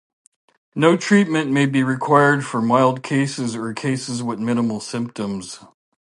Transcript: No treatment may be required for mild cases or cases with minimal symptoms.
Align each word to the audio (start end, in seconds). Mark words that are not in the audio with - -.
No 0.73 0.97
treatment 0.97 1.51
may 1.51 1.67
be 1.67 1.83
required 1.83 2.43
for 2.43 2.59
mild 2.59 3.03
cases 3.03 3.55
or 3.55 3.71
cases 3.71 4.23
with 4.23 4.39
minimal 4.39 4.79
symptoms. 4.79 5.59